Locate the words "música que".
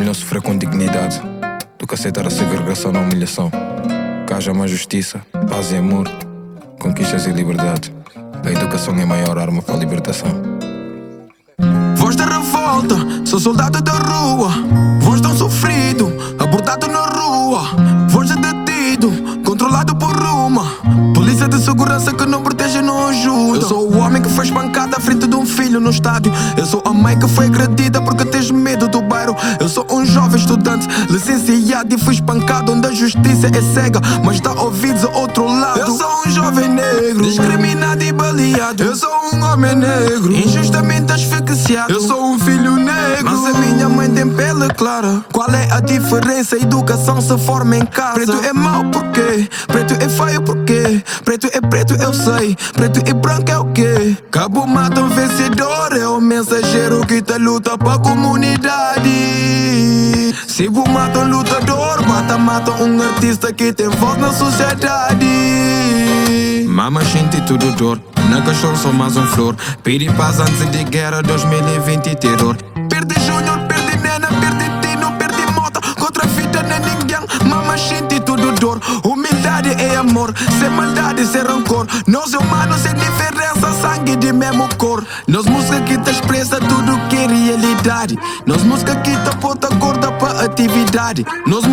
85.46-85.98, 88.62-89.10